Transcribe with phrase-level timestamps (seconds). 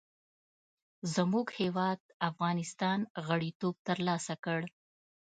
[1.13, 1.99] زموږ هېواد
[2.29, 4.61] افغانستان غړیتوب تر لاسه کړ.